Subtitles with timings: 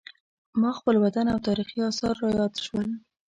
[0.61, 2.87] ما خپل وطن او تاریخي اثار را یاد شول.